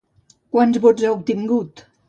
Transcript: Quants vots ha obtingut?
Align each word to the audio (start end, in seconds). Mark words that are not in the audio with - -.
Quants 0.55 0.81
vots 0.87 1.05
ha 1.05 1.13
obtingut? 1.19 1.89